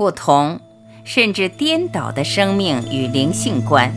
[0.00, 0.58] 不同，
[1.04, 3.92] 甚至颠倒的生命与灵性观。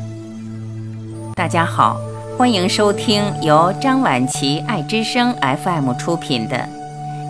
[1.34, 1.98] 大家好，
[2.38, 6.58] 欢迎收听由张晚琪爱之声 FM 出品的《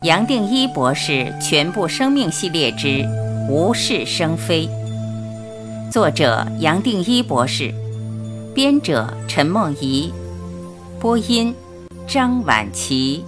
[0.01, 3.07] 杨定一博士全部生命系列之
[3.47, 4.67] 无事生非》，
[5.92, 7.71] 作者杨定一博士，
[8.55, 10.12] 编者陈梦怡，
[10.99, 11.53] 播音
[12.08, 13.24] 张晚琪。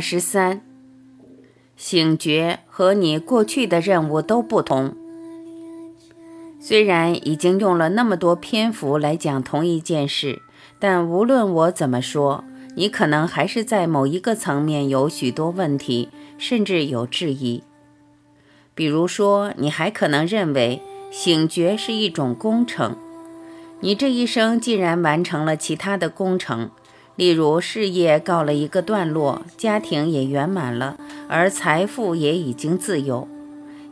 [0.00, 0.62] 十三，
[1.76, 4.96] 醒觉和你过去的任务都不同。
[6.58, 10.42] 虽然已经用了那么多篇幅来讲同一件事，
[10.78, 12.44] 但无论我怎么说，
[12.76, 17.62] 你可能还是在某一个层面有许多问题，甚至有质疑。
[18.74, 22.96] 比如说，你还可能认为醒觉是一种工程，
[23.80, 26.70] 你这一生既然完成了其他的工程。
[27.20, 30.96] 例如，事业告了一个段落，家庭也圆满了，
[31.28, 33.28] 而财富也已经自由。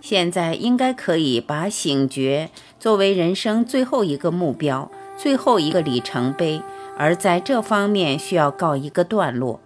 [0.01, 2.49] 现在应该可以把醒觉
[2.81, 6.63] 作为人生最后一个目标，最后一个里程碑，
[6.97, 9.61] 而在这方面需要告一个段落。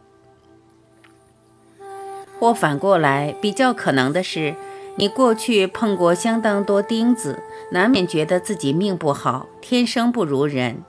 [2.40, 4.56] 或反过来，比较可能的是，
[4.96, 7.38] 你过去碰过相当多钉子，
[7.70, 10.82] 难免觉得自己命不好，天生不如人。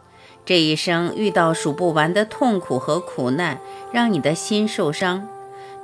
[0.46, 3.62] 这一生遇到数不完的痛苦和苦难，
[3.94, 5.26] 让你的心受伤，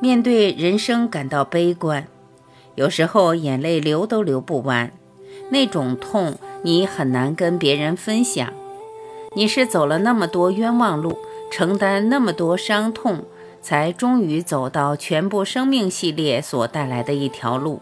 [0.02, 2.08] 面对人生感到悲观，
[2.76, 4.92] 有时候眼泪流都流不完。
[5.52, 8.52] 那种痛你很难跟别人分享。
[9.34, 11.18] 你是走了那么多冤枉路，
[11.50, 13.24] 承担那么多伤痛，
[13.62, 17.80] 才终于走到全部生命系列所带来的一条路。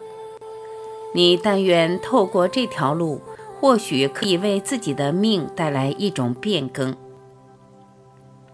[1.14, 3.22] 你但愿透过这条路。
[3.60, 6.96] 或许可以为自己的命带来一种变更。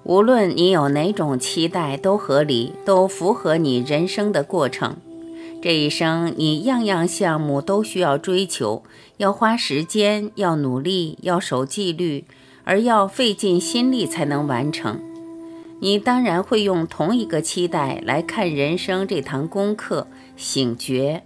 [0.04, 4.98] 无论你有哪种期待，都合理，都符合你人生的过程。
[5.62, 8.84] 这一生，你样样项目都需要追求，
[9.18, 12.26] 要花时间，要努力，要守纪律，
[12.66, 15.00] 而要费尽心力才能完成。
[15.80, 21.24] 你当然会用同一个期待来看人生这堂功课，醒觉。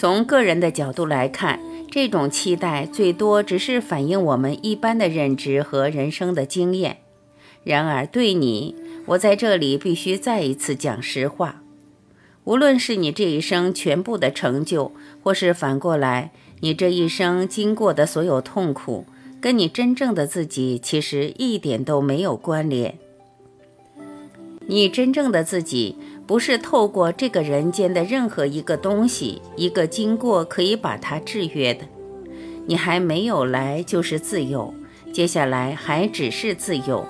[0.00, 7.00] 从个人的角度来看，这种期待最多只是反映我们一般的认知和人生的经验。
[7.64, 8.74] 然而，对你，
[9.04, 11.62] 我在这里必须再一次讲实话：
[12.44, 19.04] 无论是你这一生全部的成就，或是反过来，你这一生经过的所有痛苦，
[19.38, 22.96] 跟你真正的自己其实一点都没有关联。
[24.66, 25.96] 你真正的自己。
[26.30, 31.84] 不是透过这个人间的任何一个东西、一个经过可以把它制约的。
[32.66, 34.72] 你还没有来就是自由，
[35.12, 37.04] 接下来还只是自由，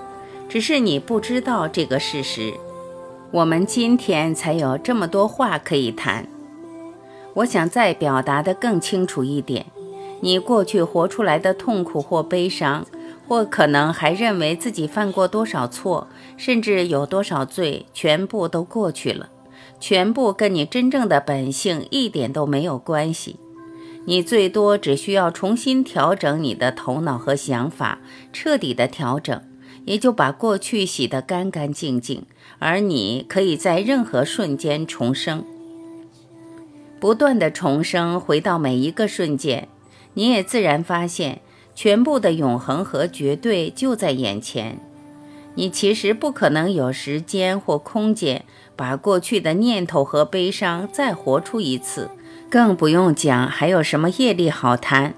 [0.49, 2.51] 只是你不知道这个事实。
[3.29, 6.25] 我们今天才有这么多话可以谈。
[7.35, 9.67] 我想再表达的更清楚一点：
[10.21, 12.83] 你过去活出来的痛苦或悲伤。
[13.31, 19.29] 或可能还认为自己犯过多少错，甚至有多少罪，全部都过去了，
[19.79, 23.37] 全部跟你真正的本性一点都没有关系。
[24.03, 27.99] 你最多只需要重新调整你的头脑和想法，
[28.33, 29.41] 彻底的调整，
[29.85, 32.25] 也就把过去洗得干干净净。
[32.59, 35.45] 而你可以在任何瞬间重生，
[36.99, 39.69] 不断的重生，回到每一个瞬间，
[40.15, 41.39] 你也自然发现。
[41.81, 44.77] 全部的永恒和绝对就在眼前，
[45.55, 52.11] 你其实不可能有时间或空间把过去的念头和悲伤再活出一次，
[52.51, 55.15] 更不用讲还有什么业力好谈。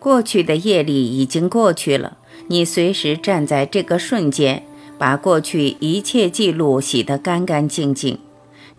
[0.00, 2.16] 过去的业力已经过去了，
[2.48, 4.64] 你随时站在这个瞬间，
[4.98, 8.18] 把过去一切记录洗得干干净净，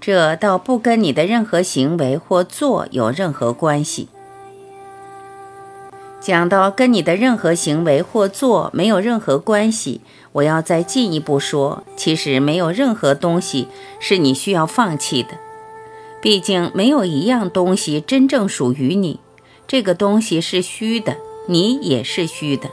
[0.02, 4.10] 这倒不跟你的任何行为或做有任何关系。
[6.20, 10.02] 讲到跟你的任何行为或做没有任何关系，
[10.34, 13.68] 我要再进一步说，其实没有任何东西
[14.00, 15.30] 是你需要放弃的。
[16.22, 19.22] 毕竟没有一样东西真正属于你，
[19.66, 21.16] 这个东西是虚的，
[21.48, 22.70] 你也是虚的。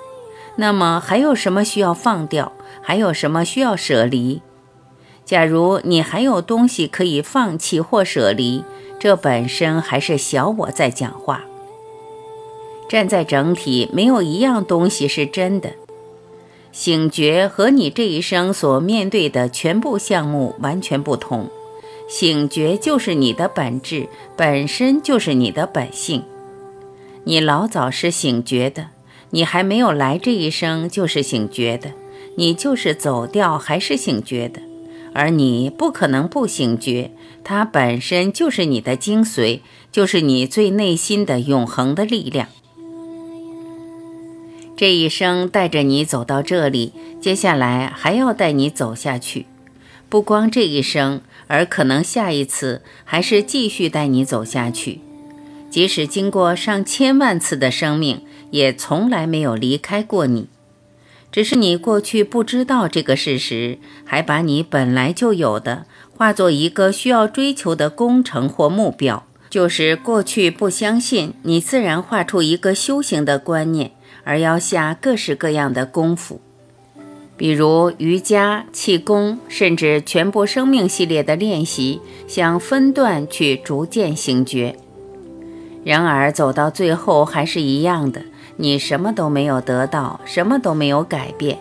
[0.57, 2.53] 那么还有什么需要放掉？
[2.83, 4.43] 还有什么需要舍离？
[5.25, 8.65] 假如你还有东西可以放弃或舍离，
[8.99, 11.43] 这本身还是小我在讲话。
[12.89, 15.73] 站在整体，没有一样东西是真的。
[16.73, 21.49] 醒觉和你这一生所面对的全部项目完全不同。
[22.09, 26.23] 醒觉就是你的本质，本身就是你的本性。
[27.25, 28.91] 你老早是醒觉的，
[29.31, 31.93] 你还没有来这一生就是醒觉的，
[32.37, 34.61] 你就是走掉还是醒觉的，
[35.13, 37.11] 而你不可能不醒觉，
[37.43, 39.61] 它本身就是你的精髓，
[39.91, 42.47] 就是你最内心的永恒的力量。
[44.77, 49.47] 这一生带着你走到这里，接下来还要带你走下去。
[50.11, 55.01] 不光这一生，而可能下一次还是继续带你走下去。
[55.71, 60.49] 即使经过上千万次的生命，也从来没有离开过你。
[61.33, 69.27] 只是你过去不知道这个事实，还把你本来就有的化作一个需要追求的工程或目标。
[69.49, 73.93] 就是过去不相信，你自然画出一个修行的观念。
[74.27, 76.41] 而要下各式各样的功夫，
[77.37, 84.77] 比如瑜伽、气功，甚至全部生命系列的练习，想分段去逐渐醒觉。
[85.85, 88.23] 然而走到最后还是一样的，
[88.57, 91.57] 你什么都没有得到，什么都没有改变。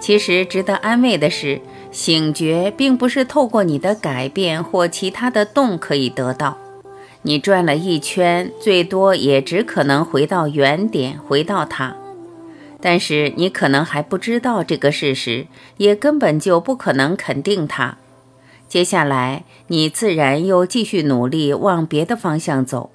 [0.00, 1.60] 其实值得安慰的是，
[1.92, 6.56] 醒觉并不是透过你的改变或其他的动可以得到。
[7.22, 11.96] 你转了一圈，最多也只可能回到原点，回到它。
[12.80, 15.46] 但是你可能还不知道这个事实，
[15.76, 17.98] 也根本就不可能肯定它。
[18.66, 22.90] 接下来，你自然又继续努力往别的方向走。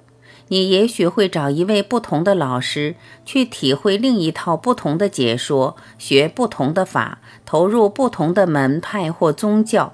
[0.48, 2.94] 你也许会找一位不同的老师，
[3.24, 9.92] 去体会另一套不同的解说，学不同的法，投入不同的门派或宗教。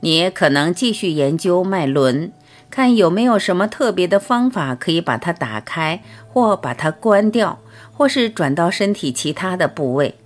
[0.00, 2.32] 你也可能继续研究脉轮。
[2.74, 7.60] 看有没有什么特别的方法可以把它打开，或把它关掉，
[7.92, 10.16] 或是转到身体其他的部位。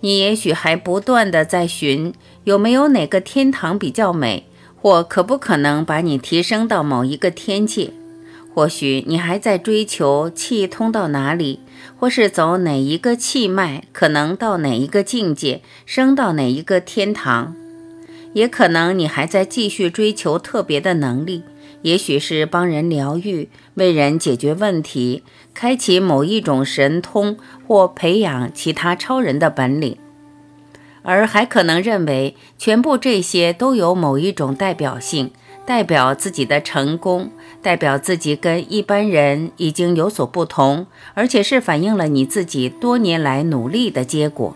[0.00, 2.12] 你也许还不断的在寻
[2.44, 4.44] 有没有哪个天堂比较美，
[4.76, 7.92] 或可不可能把你提升到某一个天界。
[8.54, 11.60] 或许你还在追求气通到哪里，
[11.98, 17.56] 或是走哪一个气脉，可能到哪一个境界，升到哪一个天堂。
[18.32, 21.42] 也可能你还在继续追求特别的能力，
[21.82, 25.22] 也许是帮人疗愈、为人解决问题、
[25.52, 27.36] 开启某一种神通
[27.66, 29.96] 或培养其他超人的本领，
[31.02, 35.30] 而还可能认为全部这些都有某一种代表性，
[35.66, 37.30] 代表自己的成功，
[37.62, 44.54] 代表自己跟一般人已经有所不同，而且是反映了你自己多年来努力的结果。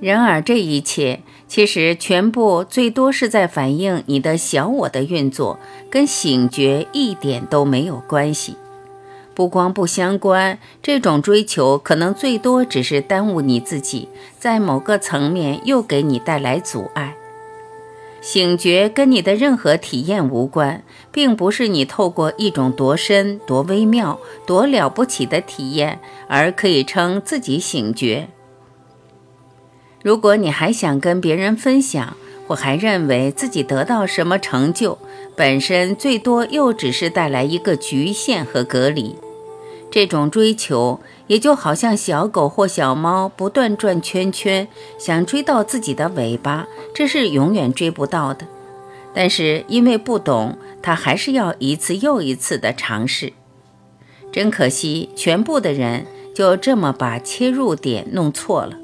[0.00, 5.58] 然而，这一切其实全部最多是在反映你的小我的运作，
[5.90, 8.56] 跟醒觉一点都没有关系。
[9.34, 14.08] 不光不相关，这种追求可能最多只是耽误你自己，
[14.38, 17.14] 在某个层面又给你带来阻碍。
[18.20, 28.28] 醒觉跟你的任何体验无关，并不是你透过一种多深、多微妙、多了不起的体验而可以称自己醒觉。
[30.08, 32.16] 如果你还想跟别人分享，
[32.46, 34.96] 或还认为自己得到什么成就，
[35.36, 39.16] 本身最多又只是带来一个局限和隔离。
[39.90, 44.66] 这种追求也就好像小狗或小猫不断转圈圈，
[44.98, 48.46] 想追到自己的尾巴，这是永远追不到的。
[49.12, 53.34] 但是因为不懂，它还是要一次又一次的尝试。
[54.32, 58.78] 真可惜，全部的人就这么把切入点弄错了。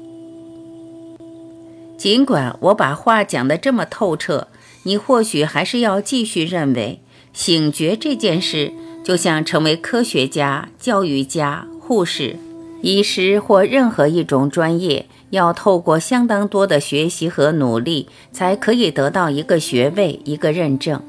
[1.97, 4.47] 尽管我把话讲得这么透彻，
[4.83, 6.99] 你或许还是要继续认为，
[7.33, 8.73] 醒觉这件事
[9.03, 12.37] 就像成为科学家、教育家、护士、
[12.81, 21.01] 医师或任何一种专业，要透过相当多的学习和努力，才可以得到一个学位、一个认证。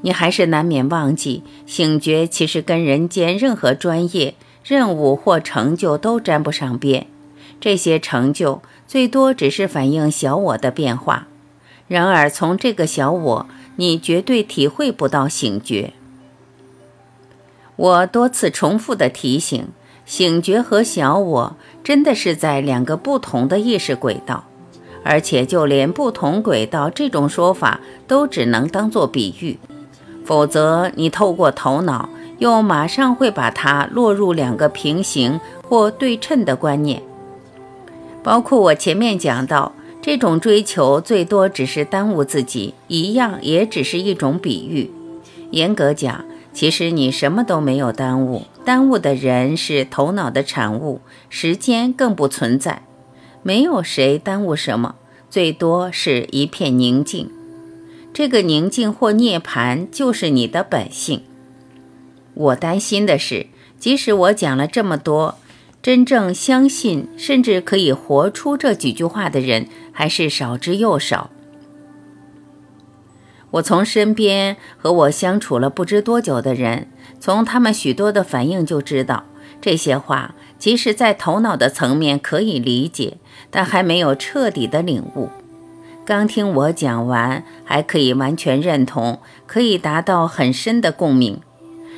[0.00, 4.34] 你还是难免忘记，醒觉其实跟人间任何专业、
[4.64, 7.06] 任务或成就都沾不上边。
[7.60, 8.62] 这些成就。
[8.92, 11.26] 最多只是反映小我的变化，
[11.88, 13.46] 然而从这个小我，
[13.76, 15.94] 你绝对体会不到醒觉。
[17.76, 19.68] 我多次重复的提醒，
[20.04, 24.44] 醒觉和小我真的是在两个不同的意识轨道，
[25.02, 29.58] 而且就连不同轨道这种说法都只能当做比喻，
[30.22, 37.02] 否则你透过头脑又马上会把它落入两个平行或对称的观念。
[38.22, 44.90] 包括我前面讲到，这种追求最多只是耽误自己，一样也只是一种比喻。
[45.50, 52.82] 严格讲，其实你什么都没有耽误，耽误的人是头脑的产物，时间更不存在，
[53.42, 54.94] 没有谁耽误什么，
[55.28, 57.30] 最多是一片宁静。
[58.14, 61.22] 这个宁静或涅槃就是你的本性。
[62.34, 63.46] 我担心的是，
[63.78, 65.36] 即使我讲了这么多，
[65.82, 71.30] 真正相信甚至可以活出这几句话的人，还是少之又少。
[73.50, 76.86] 我从身边和我相处了不知多久的人，
[77.18, 79.24] 从他们许多的反应就知道，
[79.60, 83.18] 这些话即使在头脑的层面可以理解，
[83.50, 85.30] 但还没有彻底的领悟。
[86.06, 91.40] 刚听我讲完，还可以完全认同，可以达到很深的共鸣，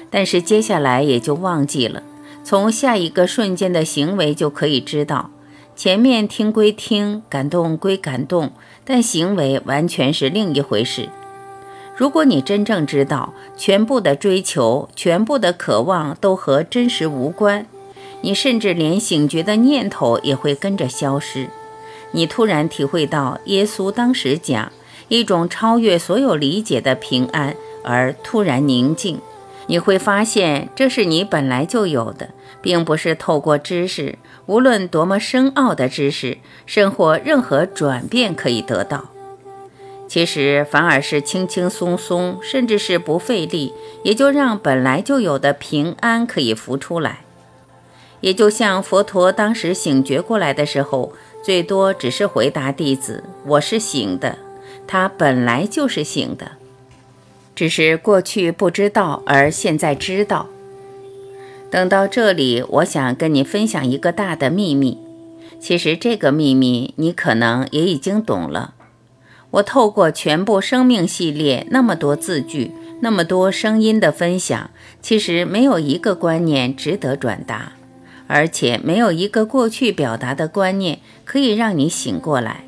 [0.08, 2.02] 但是接下来也就忘记了。
[2.44, 5.30] 从下一个瞬间的行为就可以知道，
[5.74, 8.52] 前面听归听，感动归感动，
[8.84, 11.08] 但行为完全是另一回事。
[11.96, 17.66] 如果你真正知道，全部的追求、全部的渴望都和真实无关，
[18.20, 21.48] 你甚至连醒觉的念头也会跟着消失。
[22.10, 24.70] 你突然体会到耶稣当时讲
[25.08, 29.18] 一种超越所有理解的平安，而突然宁静。
[29.66, 32.30] 你会发现，这是你本来就有的，
[32.60, 39.10] 并不是透过知识，无论多么深奥的知识，生活任何转变可以得到。
[40.06, 47.20] 其实反而是轻轻松松，甚至是不费力，也就让本来就有的平安可以浮出来。
[48.20, 54.38] 也就像佛陀当时醒觉过来的时候，最多只是回答弟子：“我是醒的。”
[54.86, 56.52] 他本来就是醒的，
[57.54, 60.48] 只是过去不知道，而现在知道。
[61.70, 64.98] 等到这里，我想跟你分享一个大的秘密。
[65.60, 68.74] 其实这个秘密，你可能也已经懂了。
[69.52, 74.70] 我透过全部生命系列那么多字句，那么多声音的分享，
[75.00, 77.72] 其实没有一个观念值得转达，
[78.26, 82.64] 而且没有一个过去表达的观念可以让你醒过来。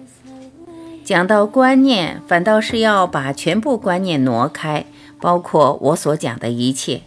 [1.06, 4.86] 讲到观念，反倒是要把全部观念挪开，
[5.20, 7.02] 包括我所讲的一切。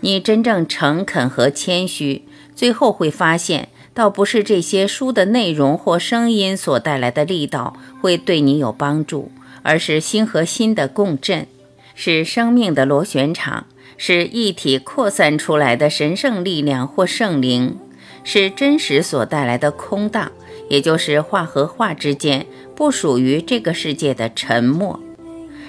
[0.00, 2.22] 你真正诚恳和谦虚，
[2.56, 3.68] 最后会发现。
[3.92, 9.30] 倒不是这些书的内容或声音所带来的力道会对你有帮助，
[9.62, 11.46] 而是心和心的共振，
[11.94, 13.66] 是生命的螺旋场，
[13.98, 17.76] 是一体扩散出来的神圣力量或圣灵，
[18.24, 20.32] 是真实所带来的空荡，
[20.68, 25.00] 也就是话和话之间不属于这个世界的沉默，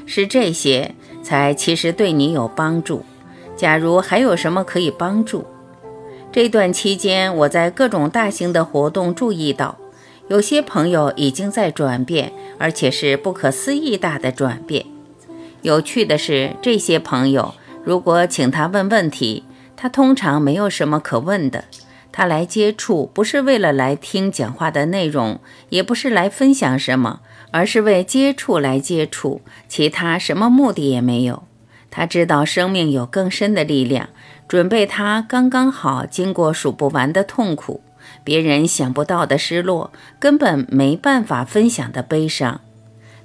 [0.06, 3.04] 是这些才其实对你有帮助。
[3.56, 5.46] 假如还有什么可以帮助？
[6.32, 9.78] 这段期间，我在各种大型的活动注意到，
[10.28, 14.86] 有些朋友已经在转变，而且是不可思议大的转变。
[15.62, 19.44] 有趣的是，这些朋友如果请他问问题，
[19.76, 21.66] 他通常没有什么可问的。
[22.20, 27.22] 他来接触不是为了来听讲话的内容，也不是来分享什么，
[27.52, 31.44] 而是为接触来接触，其他什么目的也没有。
[31.90, 34.10] 他知道生命有更深的力量。
[34.50, 37.82] 准备他刚刚好，经过数不完的痛苦，
[38.26, 42.60] 别人想不到的失落，根本没办法分享的悲伤。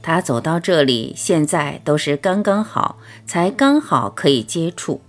[0.02, 5.00] 他走到这里，现在都是刚刚好，才刚好可以接触，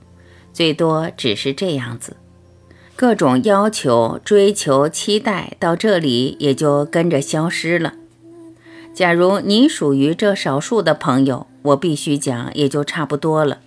[0.51, 2.17] 最多只是这样子。
[2.95, 7.93] 各种要求、追求、期待到这里也就跟着消失了。
[8.93, 13.57] 假如你属于这少数的朋友，我必须讲，也就差不多了。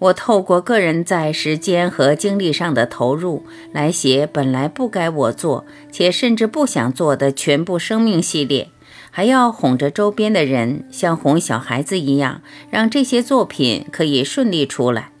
[0.00, 8.68] 我透过个人在时间和精力上的投入来写本来不该我做且甚至不想做的全部生命系列，
[9.12, 15.11] 还要哄着周边的人，像哄小孩子一样，让这些作品可以顺利出来。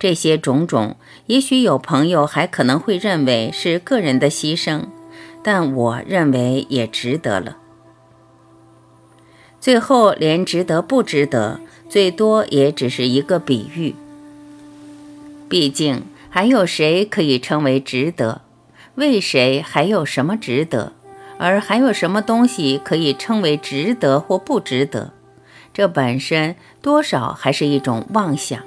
[0.00, 4.86] 这些种种，也许有朋友还可能会认为是个人的牺牲，
[5.42, 7.58] 但我认为也值得了。
[9.60, 13.94] 最后，连值得不值得，最多也只是一个比喻。
[15.50, 18.40] 毕竟，还有谁可以称为值得？
[18.94, 20.94] 为谁还有什么值得？
[21.36, 25.12] 而还有什么东西可以称为值得或不值得？
[25.74, 28.62] 这本身多少还是一种妄想。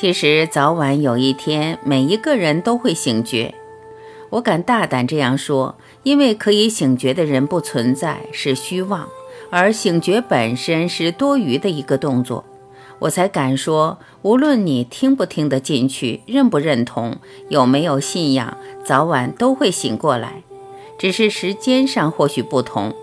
[0.00, 3.54] 其实，早晚有一天，每一个人都会醒觉。
[4.30, 9.06] 我敢大胆这样说，因为可以醒觉的人不存在，是虚妄，
[9.50, 12.46] 而醒觉本身是多余的一个动作。
[13.00, 17.18] 我才敢说，无论你听不听得进去，认不认同，
[17.50, 20.42] 有没有信仰，早晚都会醒过来，
[20.98, 22.94] 只是时间上或许不同。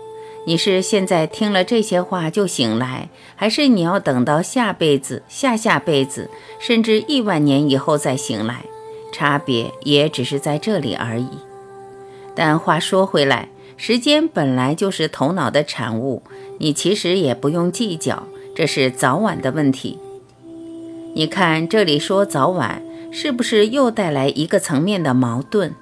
[0.48, 8.64] 你是现在听了这些话就醒来，还是你要等到下辈子、下下辈子，甚至亿万年以后再醒来？
[9.12, 11.28] 差别也只是在这里而已。
[12.34, 16.22] 但话说回来，时间本来就是头脑的产物，
[16.56, 18.22] 你其实也不用计较。
[18.54, 19.98] 这是早晚的问题。
[21.14, 25.74] 你看这里说早晚，是不是又带来一个层面的矛盾？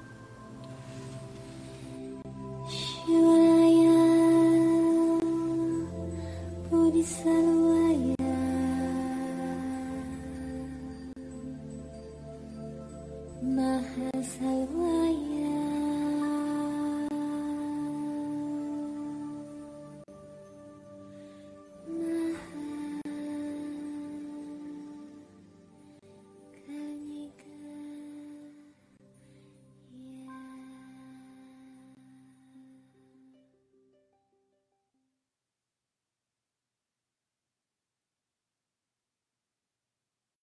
[13.41, 14.09] Maha